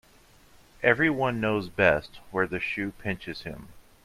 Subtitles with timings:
[0.81, 3.67] Every one knows best where the shoe pinches him.